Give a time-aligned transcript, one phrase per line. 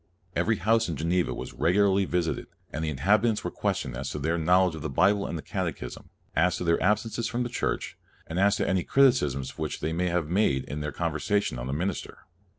[0.35, 4.35] Every house in Geneva was regularly visited, and the inhabitants were questioned as to their
[4.35, 8.55] knowledge of the Bible and the Catechism, as to their absences from church, and as
[8.55, 12.25] to any criti cism which they might have made in their conversation on the minister.